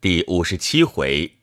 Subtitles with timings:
[0.00, 1.38] 第五十七回，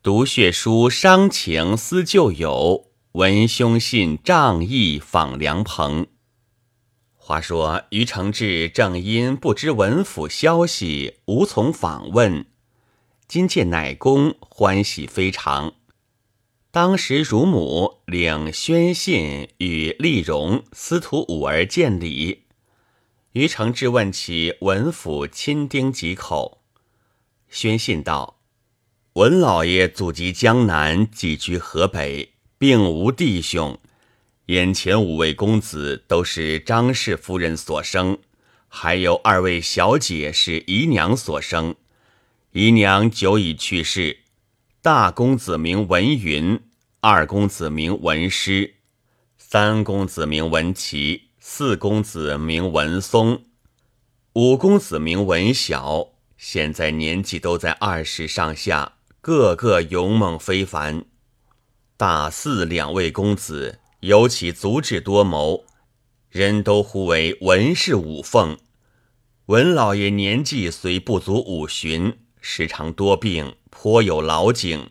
[0.00, 6.06] 读血书伤情思旧友，闻兄信仗义访良朋。
[7.16, 12.46] 话说于承志正因不知文府消息，无从访问，
[13.26, 15.72] 今见乃公，欢喜非常。
[16.70, 22.44] 当时乳母领宣信与丽荣、司徒五儿见礼。
[23.32, 26.59] 于承志问起文府亲丁几口。
[27.50, 28.38] 宣信道
[29.14, 33.76] ：“文老爷祖籍江南，寄居河北，并无弟兄。
[34.46, 38.18] 眼前五位公子都是张氏夫人所生，
[38.68, 41.74] 还有二位小姐是姨娘所生。
[42.52, 44.20] 姨娘久已去世。
[44.80, 46.60] 大公子名文云，
[47.00, 48.76] 二公子名文师，
[49.36, 53.42] 三公子名文琪，四公子名文松，
[54.34, 56.10] 五公子名文晓。”
[56.42, 61.04] 现在年纪都在二十上下，个个勇猛非凡。
[61.98, 65.66] 大四两位公子尤其足智多谋，
[66.30, 68.56] 人都呼为文氏五凤。
[69.46, 74.88] 文老爷年纪虽不足五旬，时常多病，颇有老景，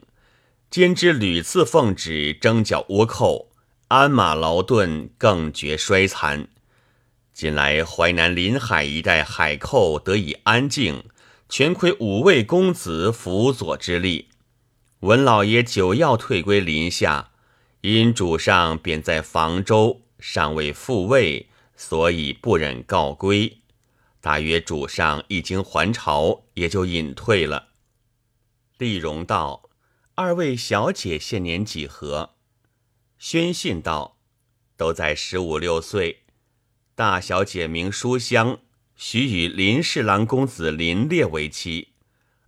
[0.70, 3.50] 兼之屡次奉旨征剿倭寇，
[3.88, 6.48] 鞍马劳顿，更觉衰残。
[7.34, 11.04] 近来淮南临海一带海寇得以安静。
[11.50, 14.30] 全亏五位公子辅佐之力，
[15.00, 17.32] 文老爷久要退归林下，
[17.82, 23.58] 因主上便在房州，尚未复位，所以不忍告归。
[24.22, 27.70] 大约主上一经还朝，也就隐退了。
[28.78, 29.72] 丽荣道
[30.14, 32.36] ：“二位小姐现年几何？”
[33.18, 34.20] 宣信道
[34.78, 36.26] ：“都在十五六岁。
[36.94, 38.60] 大小姐名书香。”
[39.02, 41.94] 许与林侍郎公子林烈为妻，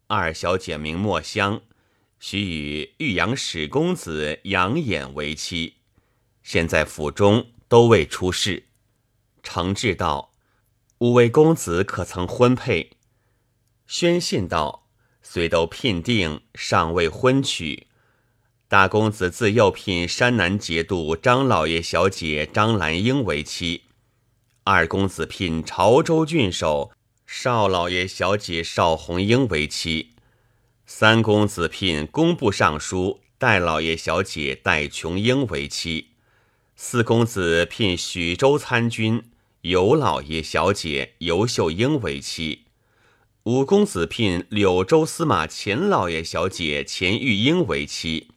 [0.08, 1.62] 二小姐名墨香，
[2.20, 5.76] 许与玉阳史公子杨衍为妻。
[6.44, 8.66] 现在府中都未出世。
[9.42, 10.34] 承志道
[11.00, 12.98] ：“五位公子可曾婚配？”
[13.88, 14.90] 宣信道
[15.24, 17.88] ：“虽都聘定，尚未婚娶。
[18.68, 23.84] 大公子自幼聘山南节度张老爷小姐张兰英为妻。”
[24.64, 26.92] 二公子聘潮州郡守
[27.26, 30.12] 邵老爷小姐邵红英为妻，
[30.86, 36.10] 三公子聘工部尚书戴老爷小姐戴琼英为妻，
[36.76, 42.66] 四公子聘许州参军尤老爷小姐尤秀英为妻，
[43.44, 48.28] 五公子聘柳州司马钱老爷小姐钱玉英为妻。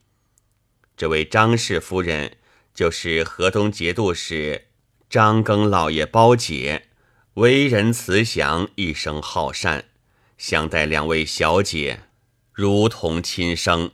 [0.97, 2.39] 这位张氏夫人
[2.73, 4.69] 就是河东节度使。
[5.15, 6.89] 张庚老爷包姐，
[7.35, 9.85] 为人慈祥，一生好善，
[10.37, 12.01] 相待两位小姐
[12.53, 13.93] 如同亲生。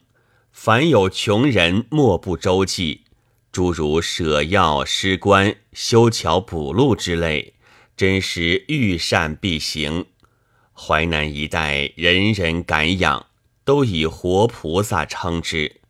[0.50, 3.04] 凡有穷人，莫不周济，
[3.52, 7.52] 诸如舍药施棺、修桥补路之类，
[7.94, 10.06] 真是遇善必行。
[10.72, 13.26] 淮南一带人人感仰，
[13.66, 15.82] 都以活菩萨称之。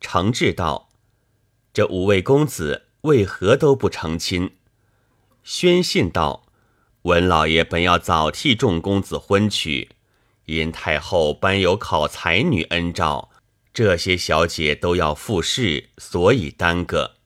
[0.00, 0.90] 承志道：
[1.74, 2.84] 这五位公子。
[3.02, 4.52] 为何都不成亲？
[5.42, 6.46] 宣信道
[7.02, 9.88] ：“文老爷本要早替众公子婚娶，
[10.44, 13.28] 因太后颁有考才女恩诏，
[13.74, 17.16] 这些小姐都要复试，所以耽搁。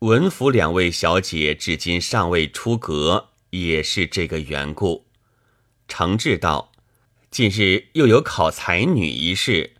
[0.00, 5.06] 文府两位小姐至今尚未出阁，也是这个缘故。”
[5.86, 6.72] 承志道
[7.30, 9.74] ：“近日又有考才女一事，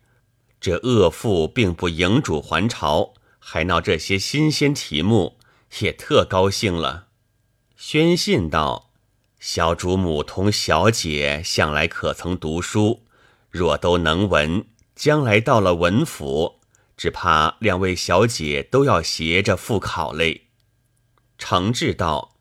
[0.60, 3.14] 这恶妇并不迎主还朝。”
[3.44, 5.36] 还闹这些新鲜题目，
[5.80, 7.08] 也特高兴了。
[7.76, 8.92] 宣信道
[9.40, 13.04] ：“小主母同小姐向来可曾读书？
[13.50, 14.64] 若都能文，
[14.94, 16.60] 将来到了文府，
[16.96, 20.46] 只怕两位小姐都要携着赴考嘞。”
[21.36, 22.36] 承志道：“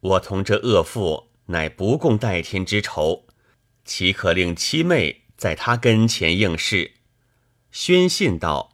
[0.00, 3.26] 我同这恶妇乃不共戴天之仇，
[3.84, 6.94] 岂可令七妹在他跟前应试？”
[7.70, 8.73] 宣信道。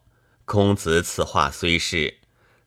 [0.52, 2.18] 公子此话虽是，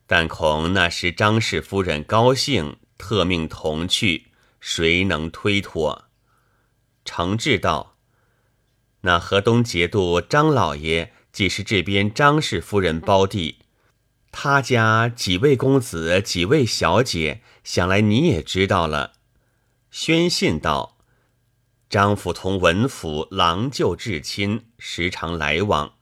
[0.07, 4.27] 但恐那时张氏夫人高兴，特命同去，
[4.61, 6.05] 谁能推脱？
[7.03, 7.97] 承志道
[9.03, 13.57] ：“那河东节度张老爷既是这边张氏夫人胞弟，
[14.31, 19.15] 他家几位公子、几位小姐，想来你也知道了。”
[19.91, 20.95] 宣信道
[21.91, 25.95] ：“张府同文府郎舅至亲，时常来往。”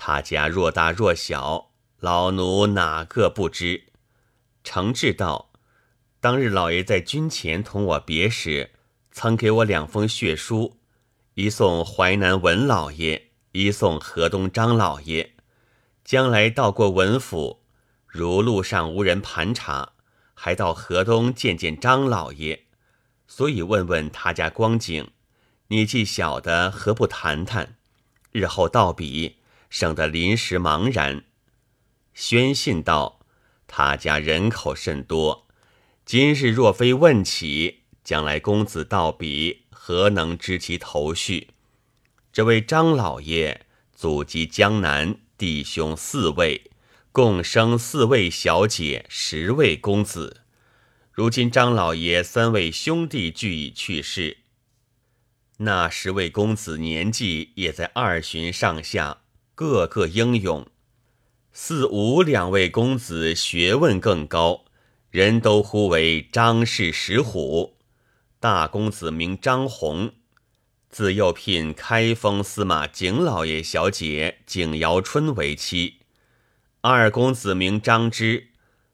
[0.00, 3.88] 他家若大若小，老奴哪个不知？
[4.62, 5.50] 承志道：
[6.20, 8.70] 当日老爷在军前同我别时，
[9.10, 10.76] 曾给我两封血书，
[11.34, 15.34] 一送淮南文老爷，一送河东张老爷。
[16.04, 17.64] 将来到过文府，
[18.06, 19.94] 如路上无人盘查，
[20.32, 22.66] 还到河东见见张老爷，
[23.26, 25.10] 所以问问他家光景。
[25.66, 27.74] 你既晓得，何不谈谈？
[28.30, 29.37] 日后道比，
[29.70, 31.24] 省得临时茫然。
[32.14, 33.20] 宣信道
[33.68, 35.46] ：“他家人口甚多，
[36.04, 41.48] 今日若非问起，将来公子到彼，何能知其头绪？
[42.32, 46.70] 这位张老爷祖籍江南，弟兄四位，
[47.12, 50.42] 共生四位小姐，十位公子。
[51.12, 54.38] 如今张老爷三位兄弟俱已去世。”
[55.60, 59.22] 那十位公子年纪也在二旬上下，
[59.58, 60.68] 个个英勇。
[61.52, 64.66] 四五两位公子学问更高，
[65.10, 67.76] 人都呼为张氏石虎。
[68.38, 70.12] 大公子名张宏，
[70.88, 76.02] 自幼聘开封司马景老爷小姐景瑶春为妻。
[76.82, 78.50] 二公子名张之，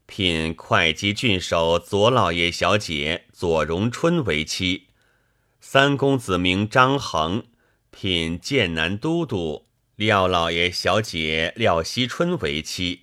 [0.06, 4.86] 聘会稽郡守左老爷小姐左荣春为妻。
[5.60, 7.44] 三公子名张衡，
[7.90, 9.66] 聘剑南都督
[9.96, 13.02] 廖老爷小姐廖惜春为妻；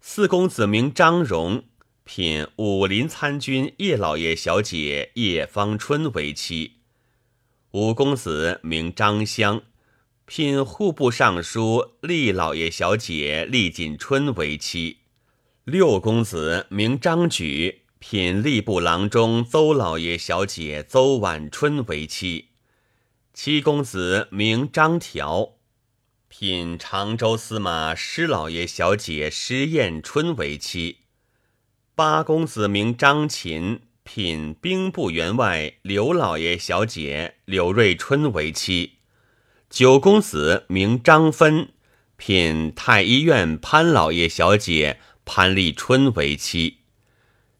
[0.00, 1.64] 四公子名张荣，
[2.04, 6.76] 聘武林参军叶老爷小姐叶芳春为妻；
[7.72, 9.60] 五公子名张香，
[10.24, 14.96] 聘户部尚书厉老爷小姐厉锦春为妻；
[15.64, 17.82] 六公子名张举。
[17.98, 22.48] 聘吏部郎中邹老爷小姐邹婉春为妻，
[23.34, 25.56] 七公子名张条，
[26.32, 30.98] 聘常州司马施老爷小姐施艳春为妻，
[31.96, 38.98] 八公子名张琴，聘兵部员外刘老爷小姐柳瑞春为妻，
[39.68, 41.70] 九公子名张芬，
[42.16, 46.78] 聘太医院潘老爷小姐潘丽春为妻。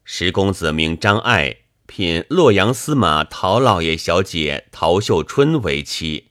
[0.05, 6.30] 十公子名张爱，聘洛阳司马陶老爷小姐陶秀春为妻，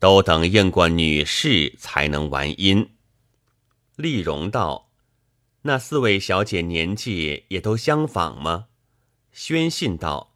[0.00, 2.88] 都等应过女士才能完姻。
[3.94, 4.90] 丽荣道
[5.62, 8.66] ：“那四位小姐年纪也都相仿吗？”
[9.30, 10.34] 宣信道：“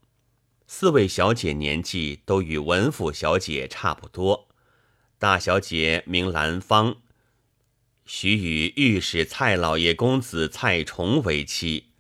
[0.69, 4.49] 四位小姐年纪都与文府小姐差不多。
[5.19, 6.96] 大小姐名兰芳，
[8.05, 11.90] 许与御史蔡老爷公子蔡崇为妻。”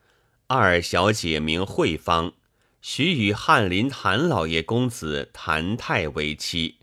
[0.46, 2.34] 二小姐名慧芳，
[2.82, 6.80] 许与翰林谭老爷公子谭泰为妻；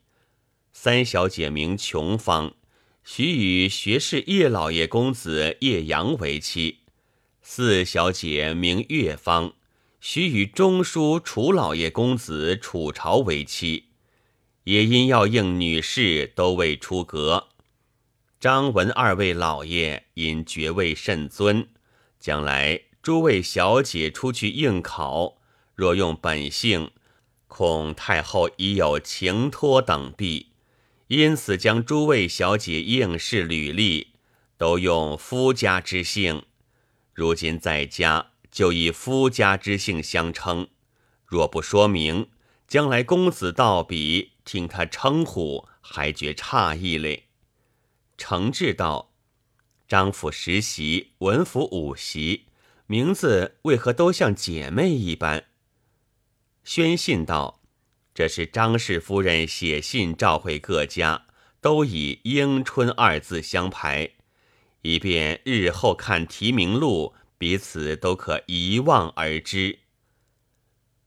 [0.84, 2.56] 三小姐名琼芳，
[3.04, 6.78] 许与学士叶老爷公子叶阳为妻；
[7.44, 9.54] 四小姐名月芳，
[10.00, 13.90] 许与中书楚老爷公子楚朝为妻。
[14.64, 17.50] 也因要应女士都未出阁。
[18.40, 21.70] 张文二位老爷因爵位甚尊，
[22.20, 22.82] 将来。
[23.04, 25.38] 诸位小姐出去应考，
[25.76, 26.90] 若用本姓，
[27.48, 30.48] 恐太后已有情托等弊，
[31.12, 34.14] 因此将诸位小姐应试履历
[34.56, 36.46] 都用夫家之姓。
[37.14, 40.70] 如今在家就以夫家之姓相称，
[41.26, 42.30] 若不说明，
[42.66, 47.26] 将来公子到彼听他称呼，还觉诧异嘞。
[48.18, 49.12] 程志道：
[49.90, 52.46] 张府十席，文府五席。
[52.88, 55.44] 名字为何都像姐妹一般？
[56.64, 57.60] 宣信道
[58.22, 61.26] ：“这是张氏夫人写信召会各家，
[61.60, 64.12] 都以‘迎春’二字相排，
[64.84, 69.80] 以便日后看提名录，彼此都可一望而知。”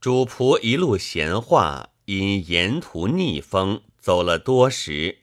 [0.02, 5.18] 主仆一路闲话，因沿途逆风走了多时，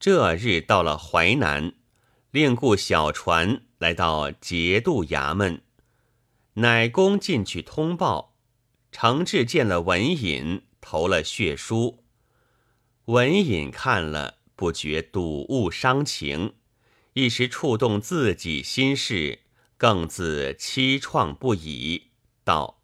[0.00, 1.74] 这日到了淮南，
[2.32, 5.62] 另雇小船来到节度衙门。
[6.54, 8.34] 乃公进去通报，
[8.90, 12.04] 程志见了文隐，投了血书。
[13.06, 16.54] 文隐看了，不觉睹物伤情，
[17.14, 19.40] 一时触动自己心事，
[19.76, 22.10] 更自凄怆不已，
[22.44, 22.78] 道：“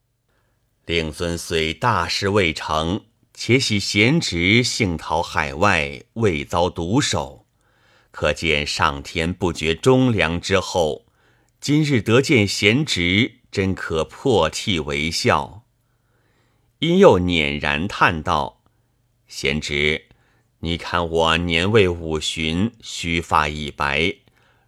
[0.85, 3.05] 令尊虽大事未成，
[3.35, 7.47] 且喜贤侄幸逃海外，未遭毒手，
[8.11, 11.07] 可见上天不绝忠良之后。
[11.61, 15.62] 今日得见贤侄。”真可破涕为笑。
[16.83, 18.61] 因又捻然叹道
[19.29, 20.07] ：“贤侄，
[20.59, 24.17] 你看我年未五旬，须发已白，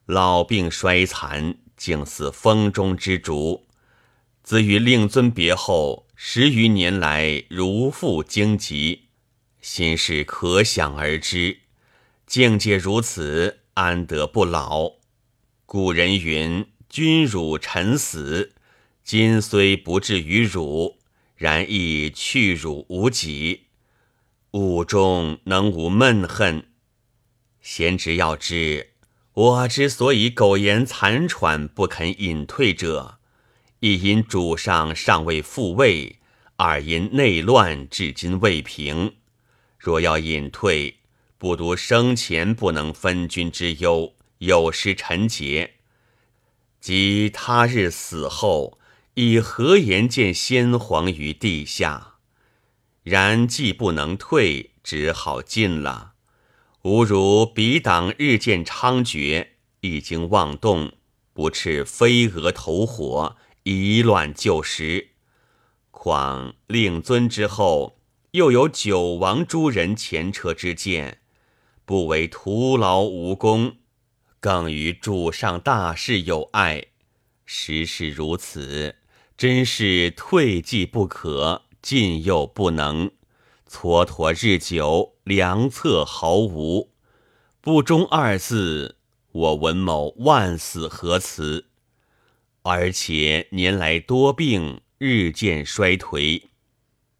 [0.07, 3.67] 老病衰残，竟似风中之烛。
[4.45, 9.09] 自与令尊别后，十余年来如负荆棘，
[9.61, 11.63] 心事可想而知。
[12.29, 14.93] 境界如此，安得不老？
[15.67, 18.53] 古人云：“君辱臣死。”
[19.03, 20.99] 今虽不至于辱，
[21.37, 23.65] 然亦去辱无几。
[24.53, 26.69] 吾中能无闷恨？
[27.61, 28.91] 贤侄要知，
[29.33, 33.19] 我之所以苟延残喘不肯隐退者，
[33.81, 36.21] 一因主上尚未复位，
[36.57, 39.17] 二因内乱至今未平。
[39.79, 40.99] 若要隐退，
[41.37, 45.71] 不独生前不能分君之忧，有失臣节；
[46.81, 48.79] 即他日死后，
[49.17, 52.15] 以何言见先皇于地下？
[53.05, 56.15] 然既不能退，只好进了。
[56.83, 59.51] 吾如彼党日渐猖獗，
[59.83, 60.95] 一经妄动，
[61.33, 65.11] 不啻飞蛾投火，以乱就时。
[65.93, 68.01] 况令尊之后，
[68.33, 71.21] 又有九王诸人前车之鉴，
[71.85, 73.77] 不为徒劳无功，
[74.41, 76.87] 更与主上大事有碍。
[77.47, 78.97] 时事如此，
[79.37, 81.63] 真是退既不可。
[81.83, 83.11] 进又不能，
[83.69, 86.95] 蹉跎日久，良策毫无。
[87.61, 88.97] 不忠二字，
[89.33, 91.67] 我文某万死何辞？
[92.63, 96.45] 而且年来多病，日渐衰颓，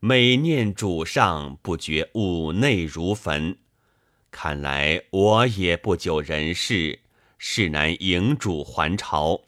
[0.01, 3.59] 每念主上，不觉五内如焚。
[4.31, 7.01] 看来我也不久人世，
[7.37, 9.43] 势难迎主还朝，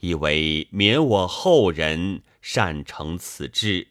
[0.00, 3.88] 以为免我后人善成此志。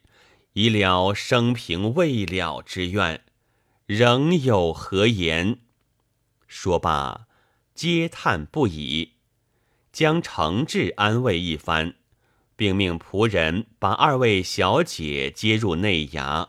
[0.53, 3.21] 以了生平未了之愿，
[3.85, 5.59] 仍有何言？
[6.47, 7.27] 说罢，
[7.75, 9.11] 嗟叹不已，
[9.93, 11.93] 将承志安慰一番，
[12.55, 16.47] 并命仆人把二位小姐接入内衙。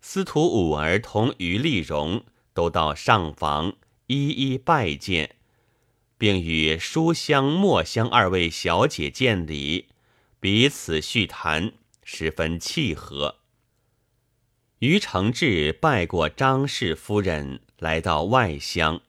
[0.00, 3.74] 司徒五儿同于丽蓉都到上房
[4.08, 5.35] 一一拜见，
[6.18, 9.88] 并与书香、墨香二位小姐见礼，
[10.40, 11.72] 彼此叙谈。
[12.08, 13.38] 十分契合。
[14.78, 19.00] 于承志拜过张氏夫人，来到外乡，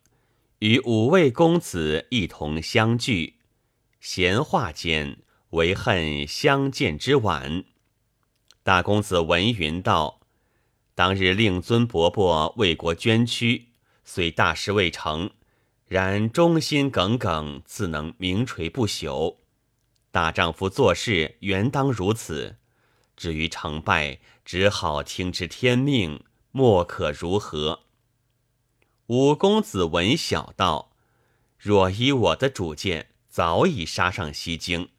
[0.57, 3.35] 与五位公子一同相聚，
[4.01, 5.19] 闲话间
[5.51, 7.65] 唯恨相见之晚。
[8.63, 10.21] 大公子闻云道
[10.95, 13.67] ：“当日令尊伯伯为国捐躯，
[14.03, 15.29] 虽大事未成，
[15.87, 19.37] 然忠心耿耿，自能名垂不朽。
[20.11, 22.57] 大丈夫做事，原当如此。”
[23.17, 27.79] 至于成败，只好听之天命，莫可如何。
[29.07, 30.91] 五公子闻小道
[31.57, 34.89] ：“若依我的主见，早已杀上西京。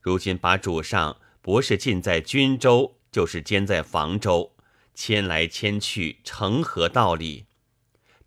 [0.00, 4.52] 如今把主上不是禁在军州，就是监在房州，
[4.94, 7.46] 迁来迁去，成何道理？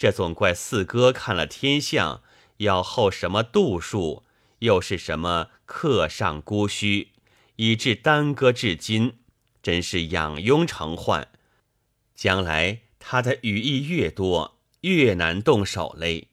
[0.01, 2.23] 这总怪四哥看了天象，
[2.57, 4.23] 要候什么度数，
[4.57, 7.09] 又是什么客上孤虚，
[7.57, 9.19] 以致耽搁至今。”
[9.61, 11.27] 真是养庸成患，
[12.15, 16.29] 将来他的羽翼越多，越难动手嘞。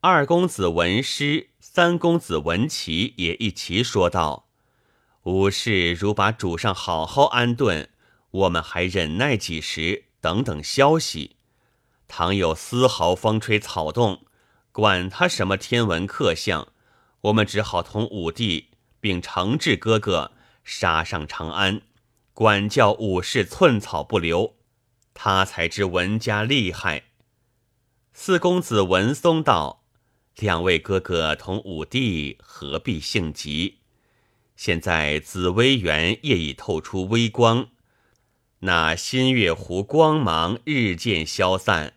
[0.00, 4.48] 二公子文师，三公子文琪也一齐说道
[5.24, 7.90] ：“吾事如把主上好好安顿，
[8.30, 10.04] 我们还忍耐几时？
[10.22, 11.33] 等等消息。
[12.16, 14.24] 倘有丝毫风吹草动，
[14.70, 16.68] 管他什么天文克相，
[17.22, 18.68] 我们只好同武帝
[19.00, 20.30] 并承志哥哥
[20.62, 21.82] 杀上长安。”
[22.32, 24.54] 管教武士寸草不留，
[25.12, 27.06] 他才知文家厉害。
[28.12, 29.82] 四公子文松道
[30.38, 33.80] ：“两位哥哥同武帝何必性急？
[34.54, 37.70] 现在紫薇园业已透出微光，
[38.60, 41.94] 那新月湖光芒日渐消散，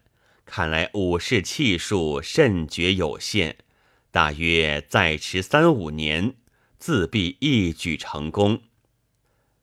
[0.48, 3.58] 看来武士气数甚觉有限。
[4.10, 6.36] 大约再迟三五年，
[6.80, 8.64] 自必一举成功。”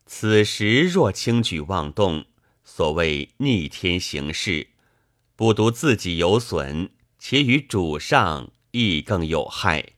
[0.05, 2.25] 此时若轻举妄动，
[2.63, 4.67] 所谓逆天行事，
[5.35, 9.93] 不独自己有损，且与主上亦更有害。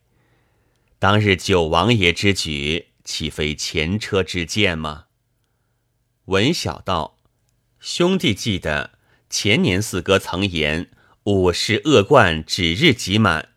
[0.98, 5.08] 当日九王爷之举，岂非前车之鉴吗？
[6.26, 7.18] 文小道，
[7.80, 8.97] 兄弟记得
[9.30, 10.90] 前年四哥曾言
[11.24, 13.50] 武士恶贯指日即满，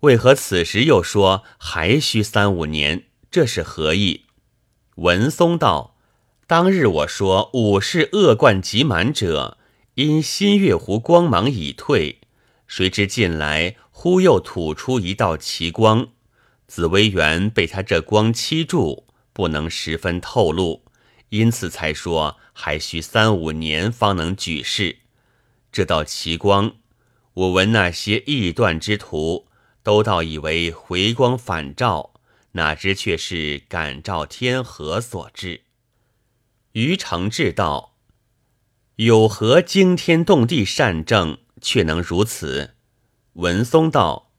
[0.00, 3.04] 为何此时又说还需三五年？
[3.30, 4.26] 这是何意？
[4.96, 5.96] 文松道。
[6.48, 9.56] 当日我说武士恶贯即满者，
[9.94, 12.18] 因新月湖光芒已退，
[12.66, 16.08] 谁知近来忽又吐出一道奇光，
[16.66, 20.84] 紫薇园被他这光欺住，不能十分透露，
[21.28, 24.98] 因此才说还需三五年方能举世。
[25.72, 26.76] 这道奇光，
[27.32, 29.48] 我闻那些臆断之徒
[29.82, 32.12] 都倒以为回光返照，
[32.52, 35.62] 哪知却是感召天河所致。
[36.72, 37.96] 于承志道
[38.96, 42.74] ：“有何惊天动地善政，却能如此？”
[43.34, 44.30] 文松道：“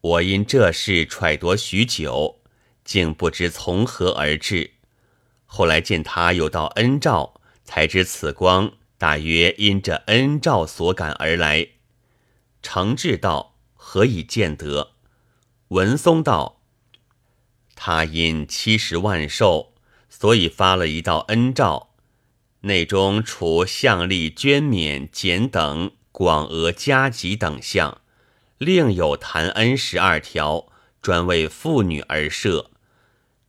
[0.00, 2.40] 我因这事揣度许久，
[2.84, 4.74] 竟不知从何而至。
[5.46, 11.68] 后来见他有道恩照，才知此光。”大约因这恩诏所感而来。
[12.62, 14.90] 承志道：“何以见得？”
[15.68, 16.60] 文松道
[17.74, 19.72] ：“他因七十万寿，
[20.10, 21.94] 所以发了一道恩诏，
[22.60, 28.02] 内中除相力捐免减等广额加给等项，
[28.58, 30.66] 另有谈恩十二条，
[31.00, 32.70] 专为妇女而设，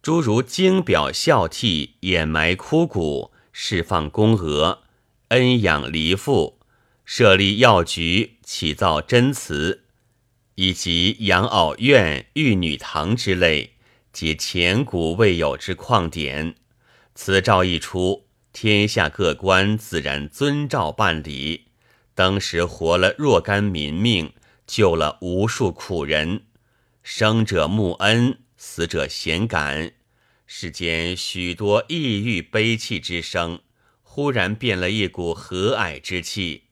[0.02, 4.84] 诸如精表孝悌、掩埋枯骨、释放宫娥。”
[5.32, 6.60] 恩养离父，
[7.06, 9.86] 设立药局，起造真祠，
[10.56, 13.76] 以及养老院、玉女堂之类，
[14.12, 16.56] 皆前古未有之旷典。
[17.16, 21.68] 此诏一出，天下各官自然遵照办理。
[22.14, 24.34] 当时活了若干民命，
[24.68, 26.44] 救了无数苦人，
[27.04, 29.94] 生者慕恩，死者贤感。
[30.46, 33.62] 世间许多抑郁悲泣之声。
[34.14, 36.64] 忽然变了一股和蔼之气，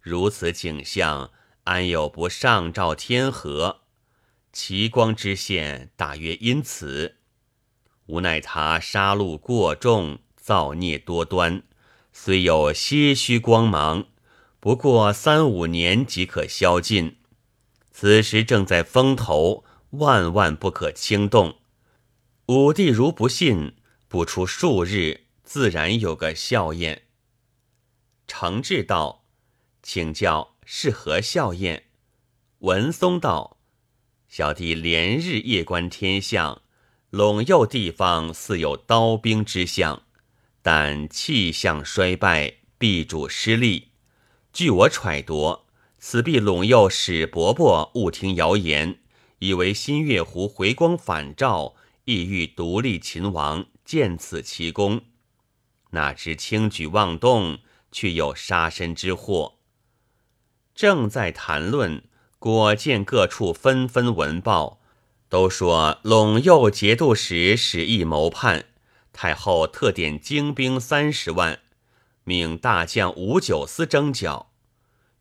[0.00, 1.32] 如此景象，
[1.64, 3.80] 安有不上照天河？
[4.52, 7.16] 奇光之现，大约因此。
[8.06, 11.64] 无奈他杀戮过重，造孽多端，
[12.12, 14.06] 虽有些许光芒，
[14.60, 17.16] 不过三五年即可消尽。
[17.90, 21.56] 此时正在风头，万万不可轻动。
[22.46, 23.74] 武帝如不信，
[24.06, 25.25] 不出数日。
[25.46, 27.04] 自然有个笑宴。
[28.26, 29.24] 程志道
[29.80, 31.84] ：“请教是何笑宴？”
[32.58, 33.58] 文松道
[34.26, 36.62] ：“小弟连日夜观天象，
[37.12, 40.02] 陇右地方似有刀兵之象，
[40.62, 43.92] 但气象衰败，必主失利。
[44.52, 45.60] 据我揣度，
[46.00, 48.98] 此必陇右史伯伯误听谣言，
[49.38, 55.02] 以为新月湖回光返照，意欲独立秦王，见此奇功。”
[55.96, 57.58] 哪知轻举妄动，
[57.90, 59.54] 却有杀身之祸。
[60.74, 62.04] 正在谈论，
[62.38, 64.78] 果见各处纷纷闻报，
[65.30, 68.66] 都说陇右节度使使意谋叛，
[69.12, 71.60] 太后特点精兵三十万，
[72.24, 74.52] 命大将吴九思征剿。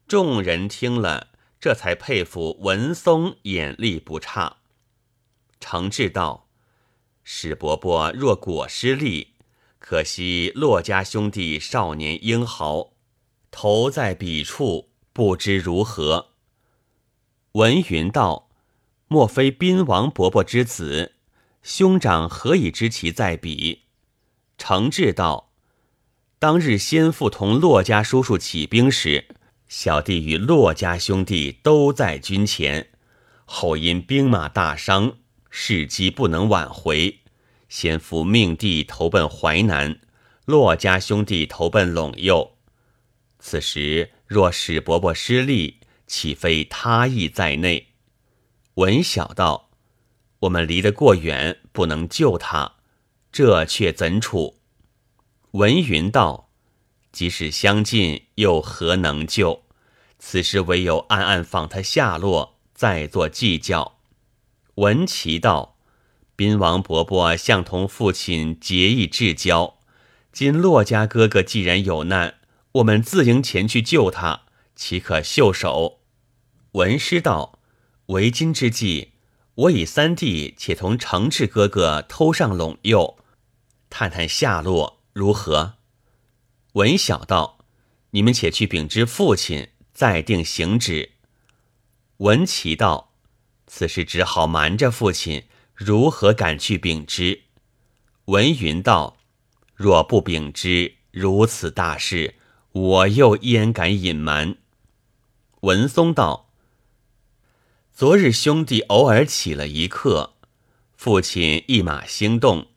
[0.08, 4.58] 众人听了，这才佩服文松眼力不差。
[5.62, 6.50] 程志道
[7.24, 9.35] ：“史伯伯若果失利。”
[9.88, 12.94] 可惜骆家兄弟少年英豪，
[13.52, 16.30] 投在彼处，不知如何。
[17.52, 18.50] 文云道
[19.08, 21.14] ：“莫非宾王伯伯之子？
[21.62, 23.84] 兄长何以知其在彼？”
[24.58, 25.52] 程志道
[26.40, 29.28] ：“当日先父同骆家叔叔起兵时，
[29.68, 32.90] 小弟与骆家兄弟都在军前，
[33.46, 35.18] 后因兵马大伤，
[35.52, 37.20] 事机不能挽回。”
[37.68, 40.00] 先父命弟投奔淮南，
[40.46, 42.58] 骆家兄弟投奔陇右。
[43.40, 47.94] 此时若史伯伯失利，岂非他意在内？
[48.76, 49.70] 文晓道
[50.42, 52.76] ：“我们离得过远，不能救他，
[53.32, 54.60] 这却怎处？”
[55.52, 56.50] 文云道
[57.12, 59.64] ：“即使相近，又何能救？
[60.20, 64.00] 此时唯有暗暗访他下落，再做计较。”
[64.76, 65.75] 文琪道。
[66.36, 69.78] 宾王伯伯向同父亲结义至交，
[70.34, 72.36] 今骆家哥哥既然有难，
[72.74, 74.42] 我们自应前去救他，
[74.76, 76.00] 岂可袖手？
[76.74, 77.60] 文师道：
[78.08, 79.14] 为今之计，
[79.56, 83.18] 我以三弟且同承志哥哥偷上陇右，
[83.90, 85.76] 探探下落如何？
[86.74, 87.60] 文晓道：
[88.10, 91.12] 你们且去禀知父亲，再定行止。
[92.18, 93.14] 文琪道：
[93.68, 95.46] 此事只好瞒着父亲。
[95.76, 97.42] 如何敢去禀之？
[98.26, 99.18] 文云道
[99.76, 102.36] ：“若不禀之，如此大事，
[102.72, 104.56] 我又焉敢隐瞒？”
[105.62, 106.50] 文松道
[107.94, 110.36] ：“昨日兄弟偶尔起了一刻，
[110.96, 112.68] 父亲一马兴动，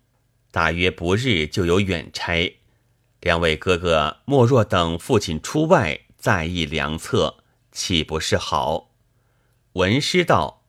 [0.50, 2.58] 大约不日就有远差。
[3.20, 8.90] 两位哥哥莫若等父亲出外，再议良策，岂不是好？”
[9.74, 10.64] 文师道：“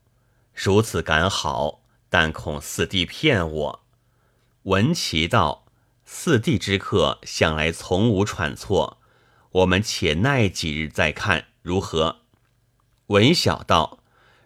[0.54, 1.78] 如此敢好。”
[2.10, 3.86] 但恐四弟骗我。
[4.64, 5.66] 文琪道
[6.04, 9.00] ：“四弟之客向来从无喘错，
[9.52, 12.22] 我们且耐几日再看如何？”
[13.08, 14.04] 文晓道：“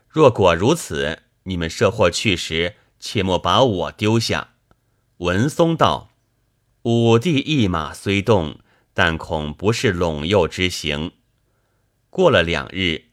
[0.08, 4.50] 若果如此，你们设货去时，切莫把我丢下。”
[5.18, 6.12] 文松道
[6.84, 8.60] ：“武帝一马虽动，
[8.94, 11.14] 但恐不是陇右之行。”
[12.10, 13.06] 过了两日，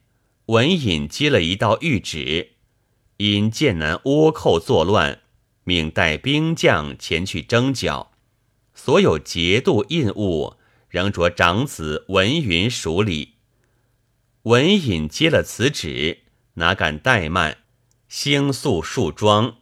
[0.47, 2.57] 文隐接了一道谕旨，
[3.21, 5.21] 因剑南倭寇作乱，
[5.65, 8.13] 命带兵将前去征剿，
[8.73, 10.57] 所有节度印物
[10.89, 13.35] 仍着长子文云署理。
[14.45, 16.21] 文隐接了此旨，
[16.55, 17.59] 哪敢怠慢，
[18.09, 19.59] 星宿树庄，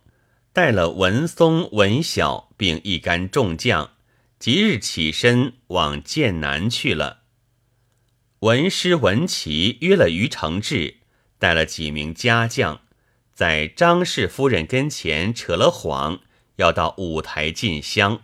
[0.52, 3.90] 带了文松、文晓，并一干众将，
[4.38, 7.22] 即日起身往剑南去了。
[8.38, 10.98] 文师文琪约了于承志，
[11.40, 12.82] 带了几名家将，
[13.38, 16.18] 在张氏夫人跟前扯了谎，
[16.56, 18.22] 要到五台进香，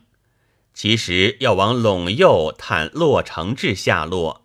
[0.73, 4.45] 其实要往陇右探骆承志下落。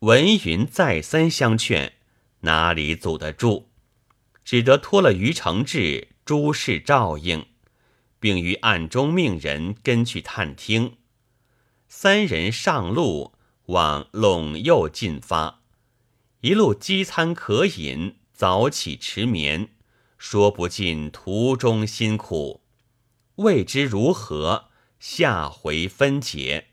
[0.00, 1.92] 文云再三相劝，
[2.40, 3.66] 哪里阻得住？
[4.44, 7.46] 只得托了于承志诸事照应，
[8.18, 10.96] 并于暗中命人跟去探听。
[11.86, 13.34] 三人上路。
[13.66, 15.60] 往陇右进发，
[16.40, 19.70] 一路饥餐渴饮，早起迟眠，
[20.18, 22.62] 说不尽途中辛苦。
[23.36, 26.68] 未知如何，下回分解。